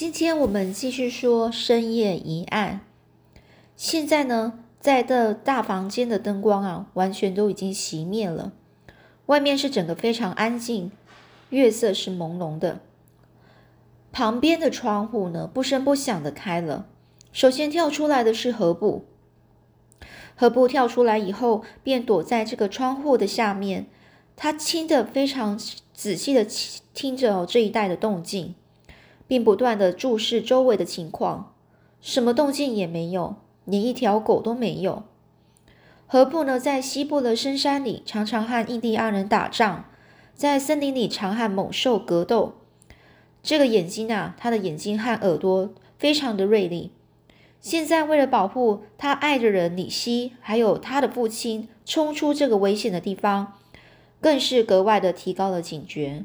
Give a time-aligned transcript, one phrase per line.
[0.00, 2.80] 今天我们继续说深夜疑案。
[3.76, 8.52] 现在呢，在这大房间的灯光啊，完全都已经熄灭了。
[9.26, 10.90] 外面是整个非常安静，
[11.50, 12.80] 月色是朦胧的。
[14.10, 16.86] 旁边的窗户呢，不声不响的开了。
[17.30, 19.04] 首先跳出来的是何布。
[20.34, 23.84] 何布跳出来以后，便躲在这个窗户的下面。
[24.34, 25.60] 他听得非常
[25.92, 26.46] 仔细的
[26.94, 28.54] 听着这一带的动静。
[29.30, 31.54] 并不断的注视周围的情况，
[32.00, 35.04] 什么动静也没有，连一条狗都没有。
[36.08, 39.84] 何布呢，在西部的深山里，常常和印第安人打仗，
[40.34, 42.54] 在森林里常和猛兽格斗。
[43.40, 46.90] 这个眼睛啊，他的眼睛和耳朵非常的锐利。
[47.60, 53.52] 现在为了保护他爱的人李希，还有他的父亲，冲出这个危险的地方，
[54.20, 56.24] 更是格外的提高了警觉。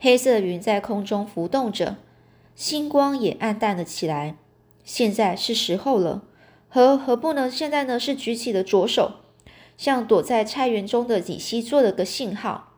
[0.00, 1.96] 黑色云在空中浮动着，
[2.54, 4.36] 星光也暗淡了起来。
[4.84, 6.22] 现在是时候了。
[6.68, 7.50] 何何不呢？
[7.50, 9.12] 现在呢是举起了左手，
[9.76, 12.74] 向躲在菜园中的李希做了个信号。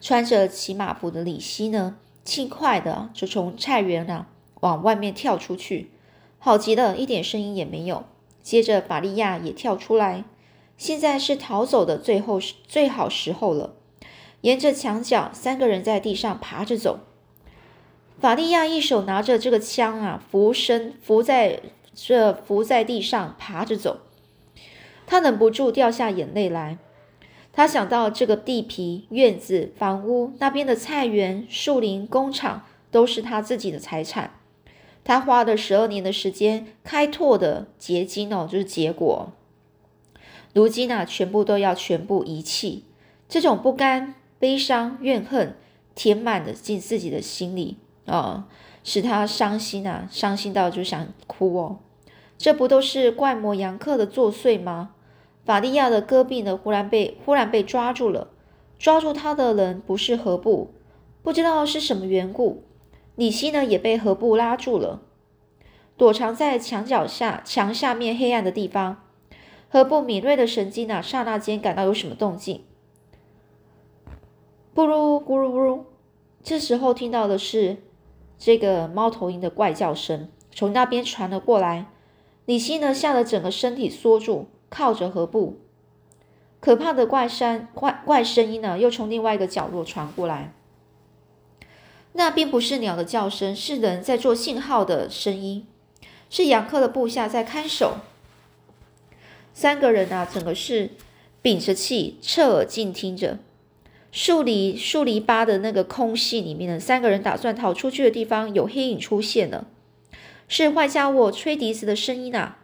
[0.00, 4.28] 穿着骑马服的李希呢，轻快的就从菜园啊
[4.60, 5.90] 往外面跳出去，
[6.38, 8.04] 好极了，一点声音也没有。
[8.42, 10.24] 接着法利亚也跳出来。
[10.76, 13.74] 现在是逃走的最后最好时候了。
[14.42, 17.00] 沿着墙角，三个人在地上爬着走。
[18.20, 21.60] 法利亚一手拿着这个枪啊，扶身伏在
[21.94, 24.00] 这伏在地上爬着走。
[25.06, 26.78] 他忍不住掉下眼泪来。
[27.52, 34.34] 他想到这个地皮、院子、房屋那边的菜园、树林、工厂，都是他自己的财产。
[35.02, 39.32] 他花了十二年的时间开拓的结晶哦，就是结果。
[40.52, 42.84] 如今啊，全部都要全部遗弃。
[43.28, 44.14] 这种不甘。
[44.38, 45.56] 悲伤、怨恨
[45.94, 48.46] 填满了进自己的心里啊，
[48.84, 51.78] 使他伤心啊，伤心到就想哭哦。
[52.36, 54.90] 这不都是怪魔杨克的作祟吗？
[55.44, 58.28] 法利亚的戈壁呢，忽然被忽然被抓住了，
[58.78, 60.72] 抓住他的人不是何布，
[61.22, 62.62] 不知道是什么缘故。
[63.16, 65.00] 李希呢，也被何布拉住了，
[65.96, 69.02] 躲藏在墙角下、墙下面黑暗的地方。
[69.68, 72.62] 何布敏锐的神经啊，刹那间感到有什么动静。
[74.78, 75.80] 咕噜咕噜咕噜，
[76.40, 77.78] 这时候听到的是
[78.38, 81.86] 这个猫头鹰的怪叫声，从那边传了过来。
[82.44, 85.58] 李希呢，吓得整个身体缩住，靠着河布。
[86.60, 90.54] 可怕的怪声怪怪声音呢，又从另外一个角落传过来。
[92.12, 95.66] 那并不是鸟的叫声，是人在做信号的声音，
[96.30, 97.96] 是杨克的部下在看守。
[99.52, 100.92] 三个人啊，整个是
[101.42, 103.40] 屏着气，侧耳静听着。
[104.10, 109.66] 树篱树篱笆的那个空隙里面呢，三个人打算逃出去的地方有黑影出现了，
[110.48, 112.58] 是坏家伙吹笛子的声音啊。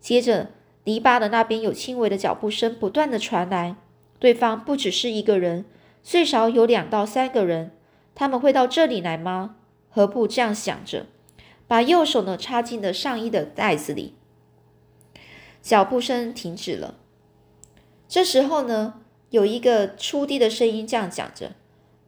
[0.00, 0.50] 接着
[0.82, 3.76] 篱笆的那边有轻微的脚步声不断的传来，
[4.18, 5.64] 对方不只是一个人，
[6.02, 7.70] 最少有两到三个人，
[8.14, 9.56] 他们会到这里来吗？
[9.88, 11.06] 何不这样想着，
[11.68, 14.14] 把右手呢插进了上衣的袋子里。
[15.62, 16.96] 脚步声停止了，
[18.08, 19.02] 这时候呢。
[19.30, 21.52] 有一个粗低的声音这样讲着：“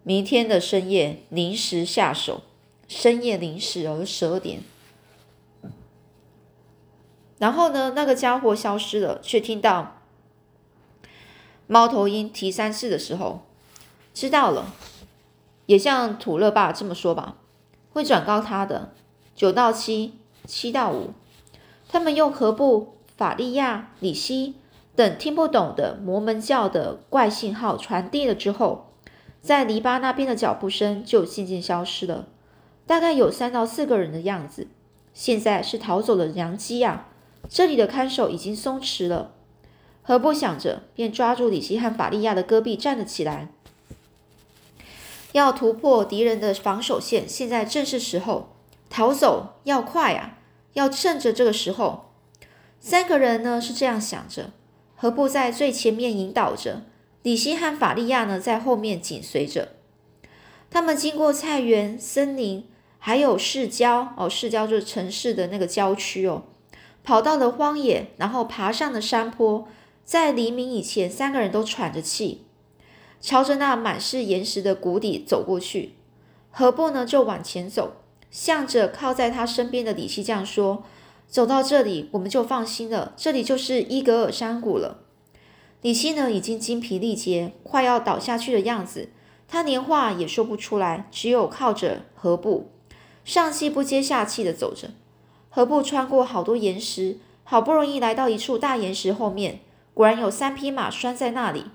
[0.03, 2.43] 明天的深夜临时下手，
[2.89, 4.61] 深夜临时哦，十二点。”
[7.39, 9.99] 然后呢，那个家伙消失了，却听到
[11.67, 13.43] 猫头鹰提三次的时候，
[14.15, 14.75] 知道了，
[15.67, 17.37] 也像土乐爸这么说吧，
[17.93, 18.93] 会转告他的
[19.35, 20.15] 九到七，
[20.47, 21.13] 七到五，
[21.89, 24.55] 他们用何布、法利亚、里希。
[25.01, 28.93] 等听不懂的摩门教的怪信号传递了之后，
[29.41, 32.27] 在篱笆那边的脚步声就渐渐消失了。
[32.87, 34.69] 大概有三到四个人的样子。
[35.15, 37.09] 现在是逃走的良机啊！
[37.49, 39.33] 这里的看守已经松弛了。
[40.03, 43.49] 何不想着，便抓住李希和法利亚的戈壁站了起来。
[45.33, 48.51] 要突破敌人的防守线，现在正是时候。
[48.91, 50.37] 逃走要快啊！
[50.75, 52.11] 要趁着这个时候。
[52.79, 54.51] 三个人呢是这样想着。
[55.03, 56.83] 何布在最前面引导着，
[57.23, 59.71] 李希和法利亚呢在后面紧随着。
[60.69, 62.67] 他们经过菜园、森林，
[62.99, 66.43] 还有市郊哦，市郊就是城市的那个郊区哦，
[67.03, 69.67] 跑到了荒野，然后爬上了山坡。
[70.05, 72.43] 在黎明以前，三个人都喘着气，
[73.23, 75.95] 朝着那满是岩石的谷底走过去。
[76.51, 77.95] 何布呢就往前走，
[78.31, 80.85] 向着靠在他身边的李希这样说。
[81.31, 83.15] 走到这里，我们就放心了。
[83.17, 84.99] 这里就是伊格尔山谷了。
[85.81, 89.11] 李希呢，已经精疲力竭，快要倒下去的样子。
[89.47, 92.71] 他连话也说不出来，只有靠着何布，
[93.25, 94.91] 上气不接下气的走着。
[95.49, 99.61] 何布穿过好多岩石，好不容易来到一处大岩石后面，
[99.95, 101.67] 果然有三匹马拴在那里。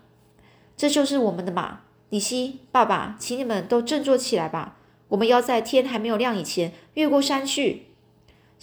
[0.78, 4.78] 这就是我们的马，李希爸爸，请你们都振作起来吧！
[5.08, 7.88] 我们要在天还没有亮以前越过山去。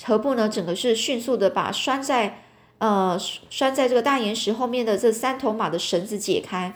[0.04, 2.42] 何不呢，整个是迅速的把拴在
[2.78, 3.18] 呃
[3.50, 6.74] 拴在这个大岩石后面的这三头马的绳子解开。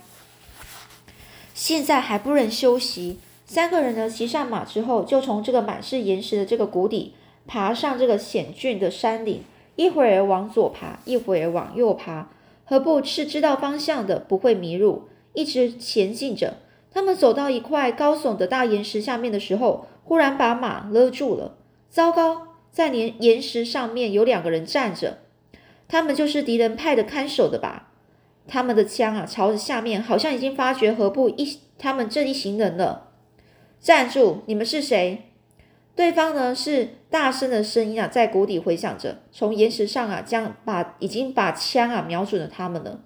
[1.55, 7.15] 现在还不能休息，三个人呢骑上马之后，就从这个满是岩石的这个谷底
[7.47, 9.43] 爬上这个险峻的山岭，
[9.77, 12.29] 一会儿往左爬，一会儿往右爬。
[12.65, 16.59] 何不是知道方向的，不会迷路，一直前进着。
[16.93, 21.57] 他们走到一块高耸的大岩石下面的时候，忽然把马勒住了。
[21.89, 22.46] 糟糕，
[22.77, 25.17] 在岩岩石上面有两个人站着，
[25.89, 27.89] 他们就是敌人派的看守的吧？
[28.47, 33.13] 他们的枪啊，朝着下面，好像已经发觉何布一他们这一行人了。
[33.81, 34.43] 站住！
[34.45, 35.23] 你们是谁？
[35.95, 43.01] 对方呢是大声的声音啊，在谷底回响着，从岩石上啊，将把已经把枪啊瞄准了他们了。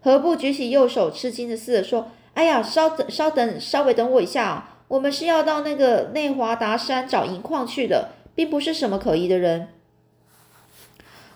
[0.00, 4.78] 何布举起右手，吃惊的似的说：“哎呀，稍等，稍等，稍微等我一下啊！
[4.86, 8.10] 我们是要到那个内华达山找银矿去的，
[8.42, 9.68] 并不是什么可疑的人。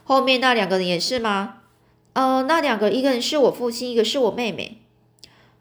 [0.03, 1.59] 后面那两个人也是吗？”
[2.15, 4.81] 呃，那两个，一个人是我父亲，一个是我妹妹。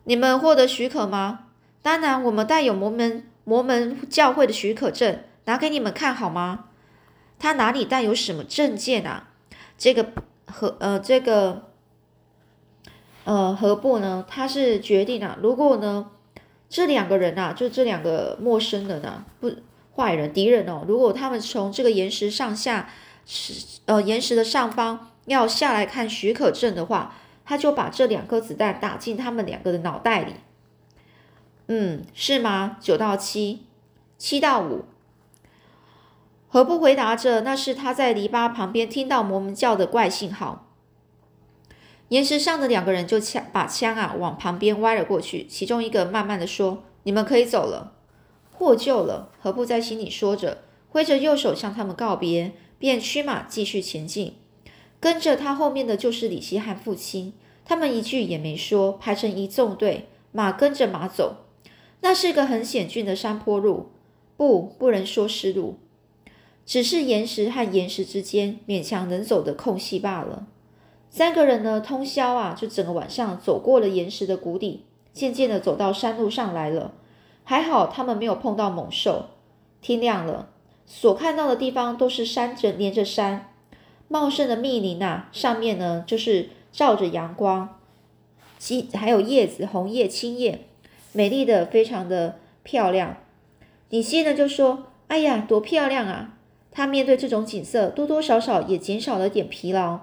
[0.06, 1.48] 你们获得许可吗？
[1.84, 6.66] 当然，我们带有摩门摩门教会的许可证，拿给你们看好吗？
[7.38, 9.30] 他哪里带有什么证件啊？
[9.78, 10.08] 这个
[10.48, 11.70] 何呃，这个
[13.26, 14.26] 呃何布呢？
[14.28, 16.10] 他是决定啊，如果呢
[16.70, 19.52] 这两个人啊，就这两个陌生人呢，不
[19.96, 22.90] 坏人敌人哦，如果他们从这个岩石上下，
[23.26, 25.12] 是呃岩石的上方。
[25.26, 30.34] 要下来看许可证的话，他就把这两颗子弹打进他们两个的脑袋里。
[31.66, 32.78] 嗯，是吗？
[32.80, 33.64] 九到七，
[34.20, 34.86] 七到五。
[36.48, 37.42] 何不回答着？
[37.42, 40.68] 那是他在篱笆旁边听到摩门教的怪信号。
[42.10, 45.48] 岩石上的两个人就枪把枪啊往旁边歪了过去。
[45.48, 47.94] 其中一个慢慢的说：“你们可以走了，
[48.58, 50.60] 获救了。”何不在心里说着，
[50.90, 54.34] 挥着右手向他们告别，便驱马继续前进。
[55.00, 61.46] 跟着他后面的就是李希和父亲，他们一句也没说，排成一纵队，马跟着马走。
[62.02, 63.92] 那是个很险峻的山坡路，
[64.38, 65.78] 不，不能说是路，
[66.66, 70.48] 只是岩石和岩石之间勉强能走的空隙罢了。
[71.10, 76.94] 三个人呢，通宵啊，就整个晚上走过了岩石的谷底，渐渐的走到山路上来了。
[77.46, 79.28] 还好他们没有碰到猛兽。
[79.82, 80.50] 天亮了，
[80.86, 83.54] 所看到的地方都是山着连着山。
[84.08, 87.80] 茂盛的密林呐，上面呢就是照着阳光，
[88.60, 90.66] 其还有叶子，红叶、青叶，
[91.14, 93.18] 美丽的非常的漂亮。
[93.90, 96.34] 李希呢就说：“哎呀，多漂亮啊！”
[96.72, 100.02] 他面对这种景色，多多少少也减少了点疲劳。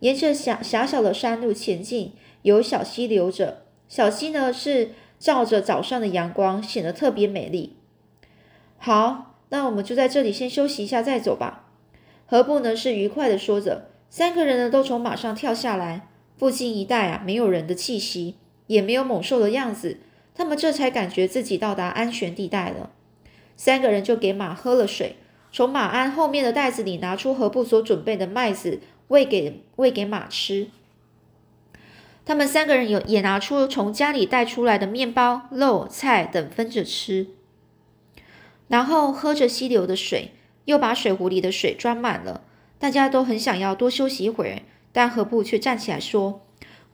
[0.00, 4.92] 沿着狭狭小的山路前进，有小溪流着，小溪呢是
[5.22, 7.76] 照着早上的阳光，显得特别美丽。
[8.76, 11.68] 好，那我们就在这里先休息一下，再走吧。
[12.26, 12.74] 何不呢？
[12.74, 16.08] 是愉快的说着，三个人呢都从马上跳下来。
[16.36, 18.34] 附近一带啊，没有人的气息，
[18.66, 19.98] 也没有猛兽的样子，
[20.34, 22.90] 他们这才感觉自己到达安全地带了。
[23.56, 25.14] 三个人就给马喝了水，
[25.52, 30.66] 从马鞍后面的袋子里拿出何不所准备的麦子，喂给喂给马吃。
[32.32, 37.26] 他们三个人有也拿出从家里带出来的面包、肉、菜等分着吃，
[38.68, 40.32] 然后喝着溪流的水。
[40.64, 42.40] 又把水壶里的水装满了，
[42.78, 44.62] 大家都很想要多休息一会儿，
[44.92, 46.40] 但何布却站起来说：“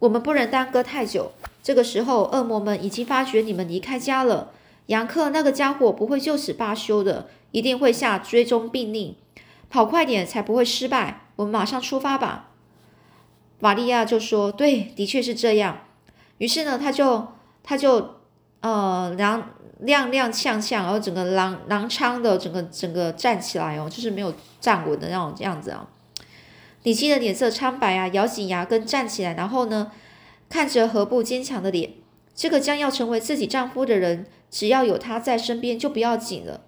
[0.01, 1.31] 我们不能耽搁太久。
[1.63, 4.51] 这个时候，恶魔们已经发觉你们离开家了。
[4.87, 9.15] 杨克那个家伙不会就此罢休的，一定会下追踪命令，
[9.71, 11.29] 跑快点才不会失败。
[11.37, 12.47] 我们马上出发吧。”
[13.61, 15.79] 玛利亚就说：“对，的确是这样。”
[16.39, 17.27] 于是呢，他就
[17.63, 18.15] 他就
[18.61, 19.43] 呃，踉
[19.85, 25.89] 踉跄跄，然后整个狼狼仓的整个整个站起来哦，就是没有站稳的那种样子啊。
[26.85, 29.91] 李希的脸色苍白啊，咬紧牙根站起来，然后呢，
[30.49, 31.93] 看着何不坚强的脸，
[32.35, 36.61] 这个将要成为自己丈夫的人，只要有他在身边就不要紧了。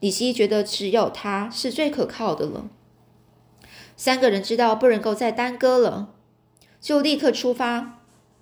[0.00, 2.66] 李希觉得只有他是最可靠的了。
[3.96, 6.10] 三个人知道不能够再耽搁了，
[6.80, 8.00] 就立刻出发，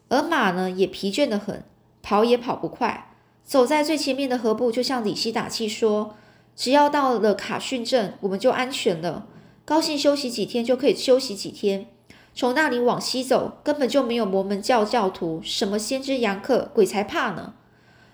[0.09, 1.64] 而马呢也疲倦的很，
[2.03, 3.11] 跑也跑不快。
[3.43, 6.14] 走在最前面的何布就向李希打气说
[6.57, 9.26] ：“只要到了卡逊镇，我们就安全了。
[9.64, 11.87] 高兴休息几天就可以休息几天。
[12.35, 17.55] 从那里往西走，根本就没有摩门教教徒，什么先知杨克，鬼才怕呢。”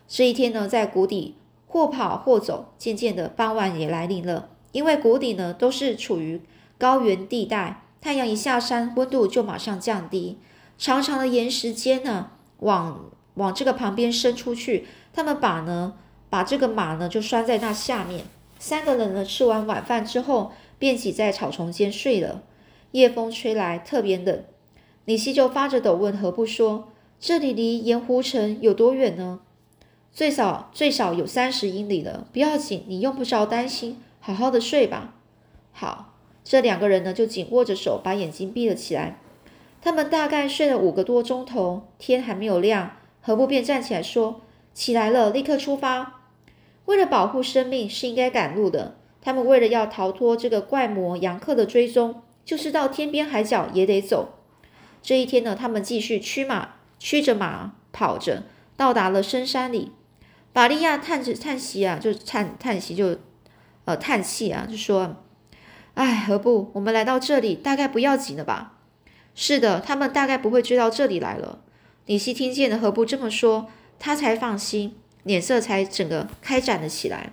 [0.06, 1.36] 这一天呢，在谷底
[1.66, 4.48] 或跑或走，渐渐的傍晚也来临了。
[4.72, 6.40] 因为谷底呢都是处于
[6.78, 10.38] 高原地带，太阳一下山，温度就马上降低。
[10.78, 15.94] 长长的岩石间呢，往往这个旁边伸出去，他们把呢
[16.30, 18.24] 把这个马呢就拴在那下面。
[18.58, 22.42] 三个人呢吃完晚饭之后，便挤在草丛间睡了。
[22.92, 24.44] 夜风吹来，特别冷。
[25.04, 26.88] 李希就发着抖问何不说
[27.20, 29.40] ：“这里离盐湖城有多远呢？”
[30.12, 35.14] 最少最少有三十英里了，不要紧，你用不着担心，好好的睡吧。
[35.72, 36.09] 好，
[36.50, 39.20] 这两个人呢就紧握着手，把眼睛闭了起来。
[39.80, 44.40] 他们大概睡了五个多钟头，天还没有亮，何不便站起来说
[44.74, 46.22] ：“起来了，立刻出发。
[46.86, 48.96] 为了保护生命，是应该赶路的。
[49.22, 54.30] 他们为了要逃脱这个怪魔杨克的追踪，就是到天边海角也得走。
[55.00, 58.42] 这一天呢，他们继续驱马，驱着马跑着，
[58.76, 59.92] 到达了深山里。”
[60.52, 63.16] 法利亚叹着叹息啊，就叹叹息，就
[63.84, 65.14] 呃叹气啊，就说
[65.94, 68.78] ：“哎，何不我们来到这里，大概不要紧了吧？”
[69.34, 71.60] 是的，他们大概不会追到这里来了。
[72.06, 73.68] 李希听见了何不这么说，
[73.98, 77.32] 他才放心，脸色才整个开展了起来。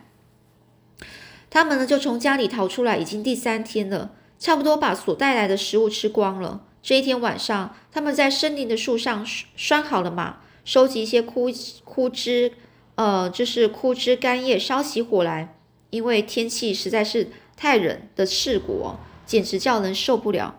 [1.49, 6.63] 他们呢，就从家里逃出来，已经第三天了，差不多把所带来的食物吃光了。
[6.83, 11.49] 这一天晚上，他们在森林的树上拴好了马，收集一些枯
[11.83, 12.53] 枯枝。
[12.95, 15.55] 呃，就是枯枝干叶烧起火来，
[15.91, 18.91] 因为天气实在是太忍的刺骨，
[19.25, 20.55] 简直叫人受不了。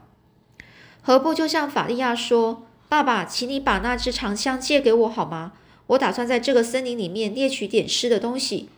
[1.01, 5.53] 何不就向法利亚说：“爸爸，请你把那只长枪借给我好吗？
[5.87, 8.69] 我打算在这个森林里面猎取点吃的东西。”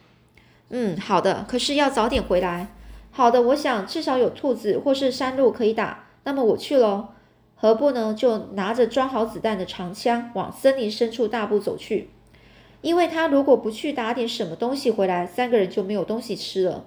[0.70, 2.68] 嗯，好的，可是要早点回来。
[3.10, 6.04] 好的，我想至少有兔子或是山鹿可以打。
[6.22, 7.08] 那么我去喽。
[7.56, 8.14] 何不呢？
[8.14, 12.10] 就拿着装好子弹的长枪，往森林深处大步走去。
[12.80, 16.84] 因为他如果不去打点什么东西回来，三个人就没有东西吃了。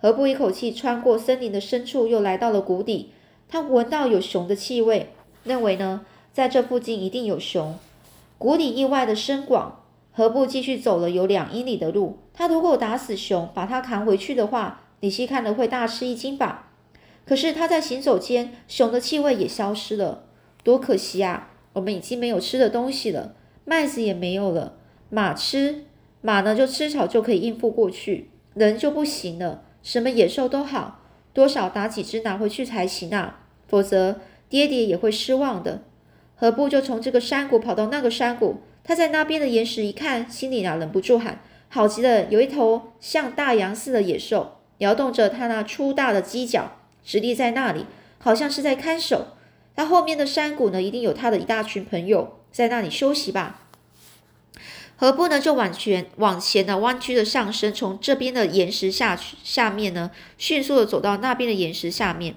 [0.00, 3.10] 何不一口气穿过森林的深处，又来到了谷底。
[3.48, 5.10] 他闻到有熊的气味，
[5.44, 7.78] 认为呢，在这附近一定有熊。
[8.38, 12.18] 谷底意外的深广，何不继续走了有两英里的路？
[12.34, 16.70] 他如果打死熊，把他扛回去的话，李希看了会大吃一惊吧？
[17.24, 20.24] 可是他在行走间，熊的气味也消失了，
[20.62, 21.50] 多可惜啊！
[21.72, 23.34] 我们已经没有吃的东西了，
[23.64, 24.74] 麦子也没有了。
[25.08, 25.84] 马吃
[26.20, 29.62] 马呢，就吃草就可以应付过去，人就不行了。
[29.86, 30.98] 什么野兽都好，
[31.32, 33.38] 多少打几只拿回去才行啊，
[33.68, 35.82] 否则爹爹也会失望的。
[36.34, 38.62] 何不就从这个山谷跑到那个山谷？
[38.82, 41.38] 他在那边的岩石一看，心里啊忍不住喊：
[41.68, 42.24] 好极了！
[42.30, 46.72] 有一头像大羊似的野兽，摇动着它那粗大的犄角，
[47.04, 47.86] 直立在那里，
[48.18, 49.28] 好像是在看守。
[49.76, 53.65] 他后面的山谷呢，一定有他的一大群朋友在那里休息吧。
[54.98, 55.38] 何不呢？
[55.38, 62.34] 就往前往前呢，弯曲的上升，从这边的岩石下去，下面呢，迅速的走到那边的岩石下面。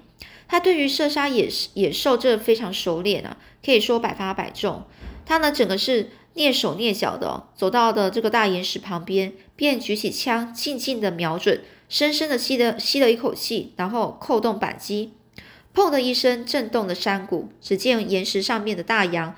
[0.48, 4.84] 他对于射杀野野兽这非常熟练啊，可以说百发百中。
[5.26, 15.14] 他呢，整个是蹑手蹑脚的，走到的这个大岩石旁边，便举起枪，静静的瞄准，深深的吸了吸了一口气，然后扣动扳机，
[15.74, 17.50] 砰的一声震动了山谷。
[17.62, 19.34] 只见岩石上面的大羊，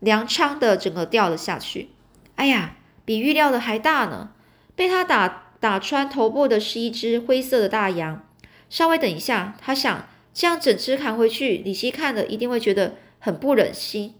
[0.00, 1.88] 粮仓的整个掉了下去。
[2.38, 4.30] 哎呀，比预料的还大呢！
[4.76, 8.24] 被他打打穿头部的是一只灰色的大羊。
[8.70, 14.14] 稍微等一下，他想这样整只扛回去，李希看了一定会觉得很不忍心。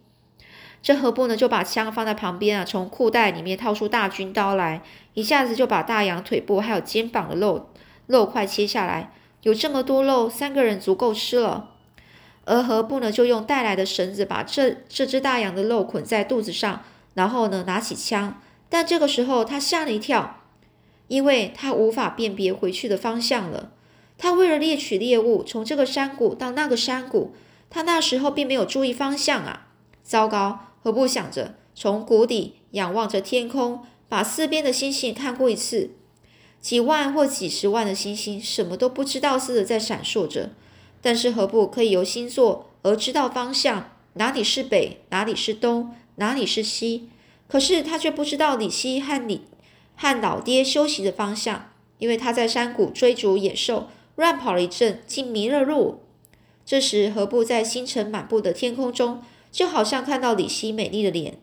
[0.82, 1.36] 这何不呢？
[1.36, 4.82] 就把枪放在旁边啊，从裤袋里面掏出大军刀来，
[5.14, 7.70] 一下子就把大羊腿部还有肩膀的肉
[8.08, 9.12] 肉块切下来。
[9.42, 11.70] 有这么多肉，三个人足够吃了。
[12.46, 13.12] 而何不呢？
[13.12, 16.82] 就用带来的绳子把这这只大羊的肉捆在肚子上。
[17.18, 20.36] 然后呢，拿起枪，但这个时候他吓了一跳，
[21.08, 23.72] 因为他无法辨别回去的方向了。
[24.16, 27.34] 他为了猎取猎物，从这个山谷到那个山谷，
[27.68, 29.66] 他那时候并没有注意方向啊！
[30.04, 35.90] 糟糕，何不想着从谷底仰望着天空，把四边的星星看过一次，
[36.60, 40.50] 几万或几十万的星星，什么都不知道似的在闪烁着。
[41.02, 43.90] 但是何不可以由星座而知道方向？
[44.12, 45.00] 哪里是北？
[45.10, 45.96] 哪里是东？
[46.18, 47.08] 哪里是西？
[47.48, 49.42] 可是他却不知道李希和李
[49.96, 56.02] 和老爹休息的方向，因为他在山谷追逐野兽，乱跑了一阵，竟迷了路。
[56.66, 61.38] 这时，何不在星辰满布的天空中，就好像看到李希美丽的脸。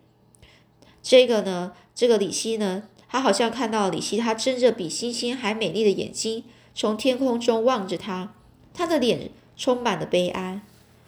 [1.01, 6.43] 这个呢，这个李希呢，他好像看到李希，他睁着比星星还美丽的眼睛，
[6.75, 8.33] 从天空中望着他，
[8.73, 10.61] 他的脸充满了悲哀。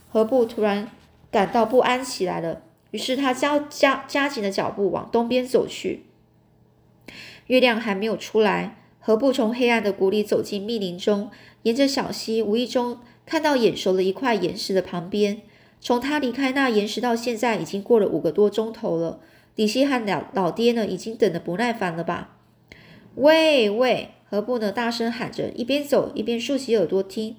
[0.09, 0.89] 何不突然
[1.29, 2.63] 感到不安起来了？
[2.91, 6.03] 于是他加加加紧了脚步往东边走去。
[7.47, 8.77] 月亮还没有出来。
[8.99, 11.31] 何不从黑暗的谷里走进密林中，
[11.63, 15.43] 沿着小溪，无意中看到眼熟的一块岩石的旁边。
[15.79, 19.21] 从他离开那岩石到现在，已经过了五个多钟头了。
[19.55, 22.35] 李希和老老爹呢，已经等得不耐烦了吧？
[23.15, 24.09] 喂喂！
[24.29, 24.73] 何不呢？
[24.73, 27.37] 大声喊着，一边走一边竖起耳朵听。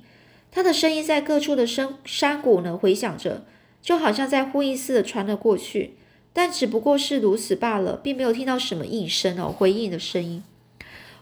[0.51, 3.45] 他的声音在各处的山山谷呢回响着，
[3.89, 5.95] 就好像在呼应似的传了过去。
[6.35, 10.45] 但只不过是如此罢了，并没有听到什么应声哦，回应的声音。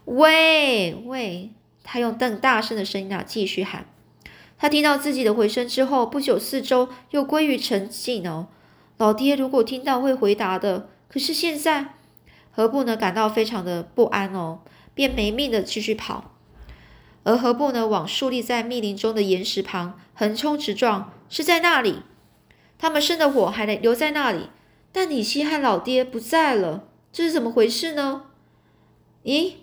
[0.06, 1.50] 喂喂！
[1.84, 3.86] 他用更大声的声音啊，继续喊。
[4.58, 8.48] 他听到自己的回声之后，不久四周又归于沉静哦。
[8.96, 11.94] 老爹如果听到会回答的，可是现在
[12.50, 12.96] 何不呢？
[12.96, 14.58] 感到非常的不安哦，
[14.92, 16.32] 便没命的继续跑。
[17.22, 17.86] 而何不呢？
[17.86, 22.02] 往竖立在密林中的岩石旁横冲直撞，是在那里。
[22.78, 24.50] 他们生的火还留在那里，
[24.92, 28.24] 但李希和老爹不在了，这是怎么回事呢？
[29.24, 29.54] 咦？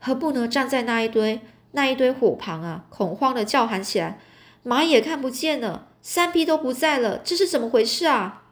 [0.00, 0.50] 何不能？
[0.50, 1.40] 站在那一堆
[1.72, 4.18] 那一堆火旁啊，恐慌的叫喊起来。
[4.62, 8.44] 马也看不见了，三匹都不在了，这是怎么回事啊？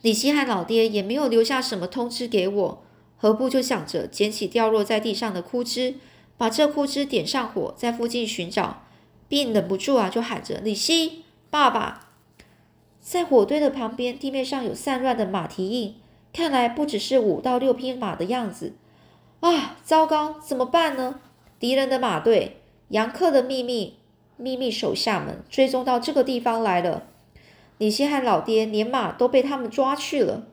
[0.00, 2.84] 李希和老爹也没有留下什么通知给我。
[3.16, 5.94] 何不就想着捡起掉落在地上的枯枝，
[6.36, 8.84] 把这枯枝点上火，在附近寻找，
[9.28, 12.08] 并忍不住啊，就喊着：“李希，爸爸！”
[13.02, 15.96] 在火堆的旁边，地面上有散乱的马蹄印，
[16.32, 18.74] 看来不只是五到六匹马的样子。
[19.40, 21.20] 啊，糟糕，怎么办呢？
[21.58, 23.98] 敌人的马队，杨克的秘密
[24.36, 27.08] 秘密手下们追踪到这个地方来了。
[27.78, 30.46] 李希和老爹连马都被他们抓去了，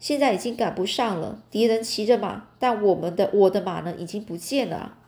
[0.00, 1.42] 现在已经赶不上了。
[1.50, 4.98] 敌人骑着马，但我们的我的马呢，已经不见了。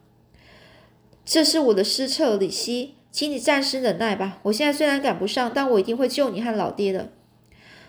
[1.25, 4.41] 这是我的失策，李希，请你暂时忍耐吧。
[4.43, 7.13] 我现在虽然赶不上，但我一定会救你和老爹的。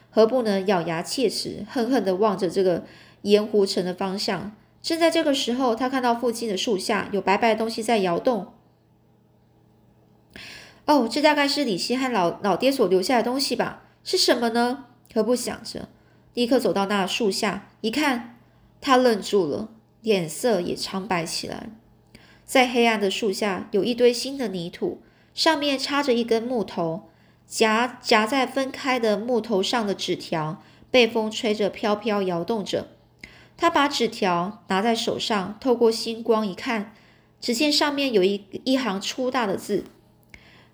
[0.09, 0.61] 何不呢？
[0.61, 2.85] 咬牙切齿，恨恨地望着这个
[3.23, 4.55] 盐湖城的方向。
[4.81, 8.53] 正在这个时候，他看到附近的树下有白白的东西在摇动。
[10.85, 13.83] 哦，这大概是李希和老老爹所留下的东西吧？
[14.05, 14.85] 是什么呢？
[15.13, 15.89] 何不想着，
[16.35, 18.37] 立刻走到那树下一看，
[18.79, 19.67] 他愣住了，
[19.99, 21.71] 脸色也苍白起来。
[22.45, 25.01] 在黑暗的树下，有一堆新的泥土，
[25.37, 27.11] 上面插着一根木头，
[27.45, 32.87] 夹夹在分开的木头上的纸条被风吹着飘飘摇动着。
[33.55, 36.95] 他把纸条拿在手上，透过星光一看，
[37.39, 39.85] 只见上面有一一行粗大的字：“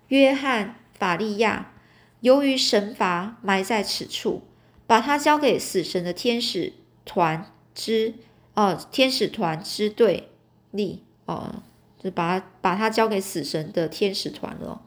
[0.08, 1.72] 约翰·法利亚，
[2.20, 4.44] 由于神罚埋在此处，
[4.86, 6.72] 把他交给死神的天使
[7.04, 8.14] 团之
[8.54, 10.30] 哦，天使团之队
[10.70, 11.62] 力哦，
[12.04, 14.82] 就把他把他交给死神的天使团了。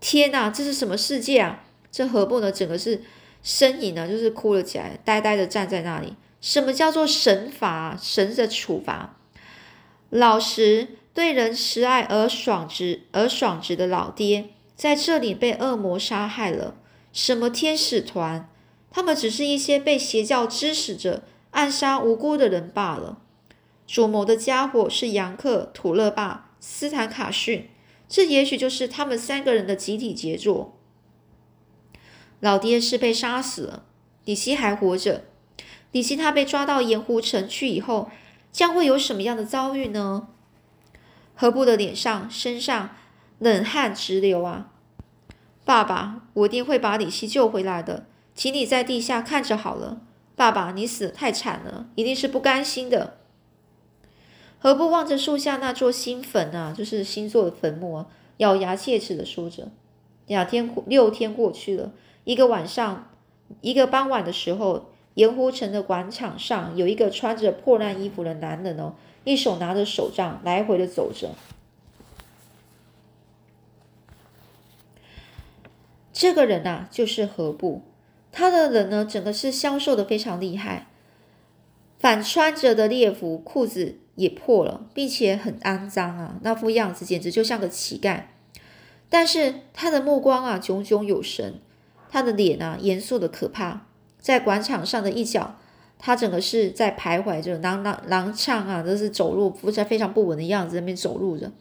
[0.00, 1.62] 天哪，这是什么世界啊？
[1.92, 2.50] 这何不呢？
[2.50, 3.02] 整个是
[3.42, 7.96] 身影呢，就是哭了起来，呆呆的站在那里。”什么叫做神罚？
[8.00, 9.16] 神的处罚？
[10.10, 16.74] 老实对人慈爱而爽直而爽直的老爹，在这里被恶魔杀害了。
[17.12, 18.48] 什么天使团？
[18.90, 23.18] 他们只是一些被邪教指使着暗杀无辜的人罢了。
[23.86, 27.68] 主谋的家伙是杨克、土勒巴、斯坦卡逊，
[28.08, 30.78] 这也许就是他们三个人的集体杰作。
[32.40, 33.84] 老爹是被杀死了，
[34.24, 35.24] 李希还活着。
[35.92, 38.10] 李希他被抓到盐湖城去以后，
[38.50, 40.28] 将会有什么样的遭遇呢？
[41.34, 42.90] 何布的脸上、身上
[43.38, 44.70] 冷汗直流啊！
[45.64, 50.00] 爸爸，我一定会把李希救回来的，请你在地下看着好了。
[50.36, 53.18] 爸爸，你死太惨了，一定是不甘心的。
[54.64, 58.06] 何不望着树下那座新坟啊，就是新做的坟墓啊，
[58.38, 59.68] 咬牙切齿的说着。
[60.26, 61.92] 两天六天过去了，
[62.24, 63.10] 一个晚上，
[63.60, 64.86] 一个傍晚的时候。
[65.16, 71.34] 盐湖城的广场上，有一个穿着破烂衣服的男人哦，一手拿着手杖，来回的走着。
[76.12, 77.82] 这个人呐，就是何布。
[78.32, 80.88] 他的人呢，整个是消瘦的非常厉害，
[81.98, 88.22] 反穿着的猎服裤子也破了，并且很肮脏啊，那副样子简直就像个乞丐。
[89.08, 91.60] 但是他的目光啊，炯炯有神，
[92.10, 93.86] 他的脸啊，严肃的可怕。
[94.18, 95.56] 在广场上的一角，
[95.98, 101.52] 他整个是在徘徊着，踉踉踉跄啊，都是走路不是非常不稳的样子，那边走路着。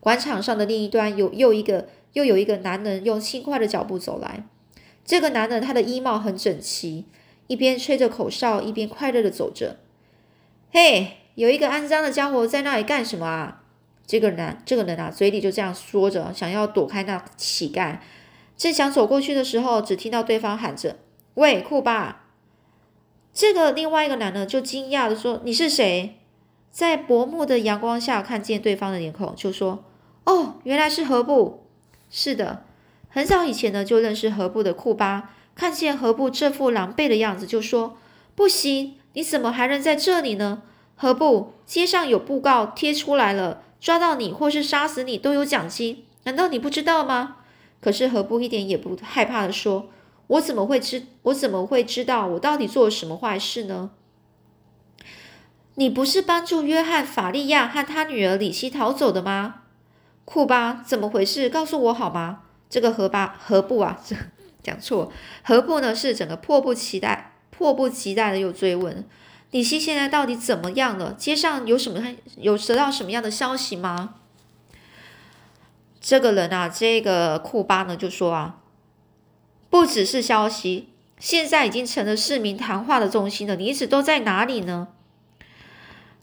[0.00, 4.46] 广场上的另一端有又一个又有一个男人用轻快的脚步走来。
[5.04, 7.04] 这个男人他的衣帽很整齐，
[7.48, 9.76] 一边吹着口哨，一边快乐的走着。
[10.70, 13.62] 嘿，有一个肮脏的家伙在那里干什么啊？
[14.04, 17.98] 这个男这个人啊，嘴里就这样说着，想要躲开那乞丐。
[18.56, 20.96] 正想走过去的时候，只听到对方喊着。
[21.34, 22.24] 喂，库巴，
[23.32, 26.16] 这个另外一个男的就惊讶的说：“你是谁？”
[26.72, 29.84] 在薄暮的阳光下看见对方的脸孔，就说
[30.26, 31.68] ：“哦，原来是何布。”
[32.10, 32.64] 是的，
[33.08, 37.96] 很早以前呢就认识何布的库巴，看见何布这副狼狈的样子，就说
[38.34, 40.64] ：“不行，你怎么还能在这里呢？”
[41.00, 47.36] 何不，街上有布告贴出来了，抓到你或是杀死你都有奖金，难道你不知道吗？
[47.80, 49.88] 可是何不一点也不害怕的说。
[50.26, 51.04] 我怎么会知？
[51.22, 53.90] 我怎么会知道我到底做了什么坏事呢？
[55.76, 59.62] 你不是帮助约翰·法利亚和他女儿里希逃走的吗？
[60.24, 61.48] 库巴，怎么回事？
[61.48, 62.40] 告诉我好吗？
[62.68, 64.16] 这个何巴何布啊，这
[64.60, 65.12] 讲错，
[65.44, 65.94] 何布呢？
[65.94, 69.08] 是整个迫不及待、迫不及待的又追问：
[69.50, 71.14] 李希现在到底怎么样了？
[71.14, 72.02] 街上有什么
[72.36, 74.16] 有得到什么样的消息吗？
[76.00, 78.60] 这个人啊，这个库巴呢，就说啊。
[79.70, 83.54] 不只是消息，现在已经成了市民谈话的中心了。
[83.56, 84.88] 你一直都在哪里呢？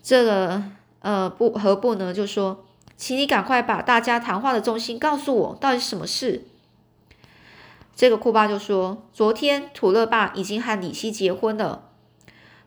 [0.01, 0.63] 这个
[0.99, 2.13] 呃，不何不呢？
[2.13, 2.65] 就说，
[2.97, 6.45] 请你赶快把大家谈话的中心告诉我，到底什么事？
[7.95, 11.84] 这个库巴就说，昨天土勒爸已经和李希结婚了。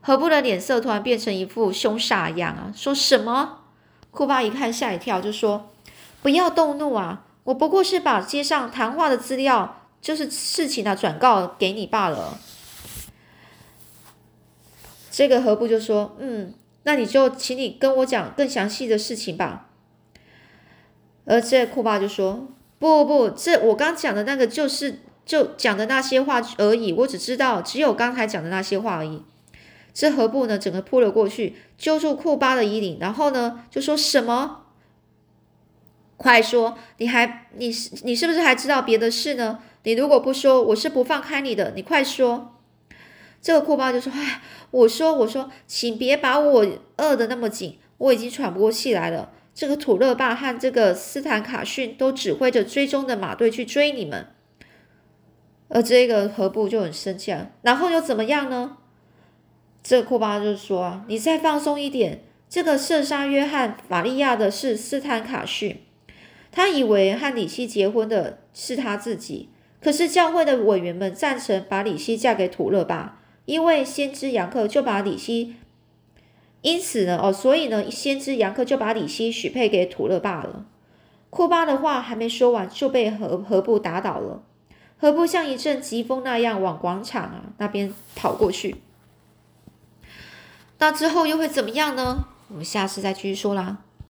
[0.01, 2.73] 何布的脸色突然变成一副凶煞样啊！
[2.75, 3.59] 说什么？
[4.11, 5.71] 库巴一看吓一跳，就说
[6.23, 7.25] ：“不要动怒啊！
[7.45, 12.39] 我不过是把街上谈话的资料。”就是事情啊，转告给你罢了。
[15.11, 19.67] 这个何布就说：“嗯，那你就请你跟我讲更详细的事情吧。”
[21.27, 22.47] 而这库巴就说
[22.79, 29.25] ：“不不不，这我刚讲的那个就是就讲的那些话而已，我只知道只有刚才讲的那些话而已。”
[29.99, 34.67] 这何布呢，整个扑了过去，揪住库巴的衣领，然后呢就说什么
[36.17, 37.69] ：“快说，你还你
[38.05, 41.73] 你是不是还知道别的事呢？”你如果不说，我是不放开你的。
[41.75, 42.55] 你快说！
[43.43, 46.65] 这个库巴就说：“哎，我说，我说，请别把我
[46.99, 49.33] 饿的那么紧，我已经喘不过气来了。
[49.53, 54.29] 这个土勒霸和这个斯坦卡逊都指挥着追踪的马队去追你们。”
[55.67, 57.51] 而这个何布就很生气了。
[57.63, 58.77] 然后又怎么样呢？
[59.89, 62.21] 这个库巴就说：“，你再放松一点。
[62.47, 65.81] 这个射杀约翰·法利亚的是斯坦卡逊，
[66.53, 69.49] 他以为和李希结婚的是他自己。”
[69.81, 75.55] 可是教会的委员们赞成把李希嫁给土勒巴，因为先知杨克就把李希，
[76.61, 80.67] 因此呢，哦，所以呢，先知杨克就把李希许配给土勒巴了。
[81.31, 84.43] 库巴的话还没说完，就被何何布打倒了。
[84.99, 88.77] 何布像一阵疾风那样往广场啊那边跑过去。
[90.79, 92.27] 那之后又会怎么样呢？
[92.49, 93.79] 我们下次再继续说啦。